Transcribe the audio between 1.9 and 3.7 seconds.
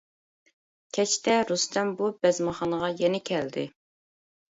بۇ بەزمىخانىغا يەنە كەلدى.